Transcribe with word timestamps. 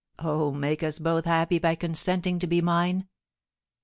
Oh, 0.17 0.49
make 0.51 0.81
us 0.81 0.97
both 0.97 1.25
happy 1.25 1.59
by 1.59 1.75
consenting 1.75 2.39
to 2.39 2.47
be 2.47 2.59
mine! 2.59 3.07